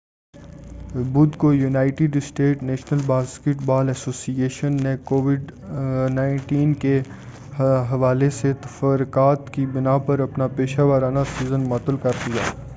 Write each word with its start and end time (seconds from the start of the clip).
بُدھ 1.13 1.37
کویونائیٹڈ 1.37 2.15
States 2.17 2.63
National 2.63 3.01
basket 3.05 3.61
بال 3.65 3.87
ایسوسی 3.87 4.33
ایشن 4.41 4.67
این 4.67 4.77
بی 4.77 4.87
اے 4.87 4.93
نے 4.93 4.97
کووڈ-19 5.05 6.73
کے 6.81 6.99
حوالے 7.91 8.29
سے 8.39 8.53
تفکّرات 8.61 9.53
کی 9.53 9.65
بناء 9.73 9.97
پر 10.05 10.19
اپنا 10.19 10.47
پیشہ 10.55 10.81
ورانہ 10.91 11.23
سیزن 11.37 11.69
معطل 11.69 11.97
کردیا۔ 12.03 12.51